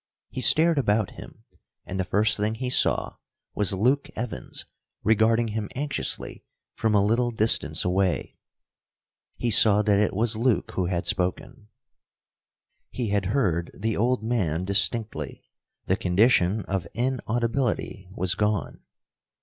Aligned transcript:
He 0.31 0.41
stared 0.41 0.79
about 0.79 1.11
him, 1.11 1.43
and 1.85 1.99
the 1.99 2.03
first 2.03 2.35
thing 2.35 2.55
he 2.55 2.71
saw 2.71 3.17
was 3.53 3.71
Luke 3.71 4.09
Evans, 4.15 4.65
regarding 5.03 5.49
him 5.49 5.69
anxiously 5.75 6.43
from 6.73 6.95
a 6.95 7.05
little 7.05 7.29
distance 7.29 7.85
away. 7.85 8.39
He 9.37 9.51
saw 9.51 9.83
that 9.83 9.99
it 9.99 10.15
was 10.15 10.35
Luke 10.35 10.71
who 10.71 10.87
had 10.87 11.05
spoken. 11.05 11.67
He 12.89 13.09
had 13.09 13.27
heard 13.27 13.69
the 13.75 13.95
old 13.95 14.23
man 14.23 14.65
distinctly. 14.65 15.43
The 15.85 15.97
condition 15.97 16.65
of 16.65 16.87
inaudibility 16.95 18.09
was 18.15 18.33
gone. 18.33 18.79